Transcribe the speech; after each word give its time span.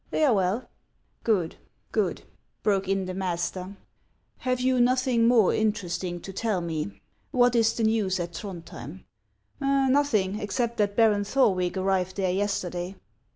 ""They 0.09 0.23
are 0.23 0.33
well."" 0.33 0.67
Good! 1.23 1.57
good!" 1.91 2.23
broke 2.63 2.87
in 2.89 3.05
the 3.05 3.13
master;" 3.13 3.75
have 4.47 4.59
you 4.59 4.81
noth 4.81 5.07
in<» 5.07 5.27
more 5.27 5.53
interesting 5.53 6.19
to 6.21 6.33
tell 6.33 6.59
me? 6.59 6.99
What 7.29 7.55
is 7.55 7.73
the 7.73 7.83
news 7.83 8.19
at 8.19 8.43
o 8.43 8.49
O 8.49 8.53
Throndhjem?" 8.53 9.03
"Nothing, 9.91 10.39
except 10.39 10.77
that 10.77 10.95
Baron 10.95 11.23
Thorwick 11.23 11.77
arrived 11.77 12.15
there 12.17 12.31
yesterday." 12.33 12.95